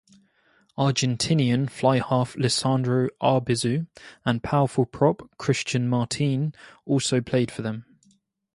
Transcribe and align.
Argentinian 0.79 1.69
fly-half 1.69 2.33
Lisandro 2.33 3.09
Arbizu 3.21 3.85
and 4.25 4.41
powerful 4.41 4.87
prop 4.87 5.29
Christian 5.37 5.87
Martin 5.87 6.55
also 6.87 7.21
played 7.21 7.51
for 7.51 7.61
them. 7.61 7.85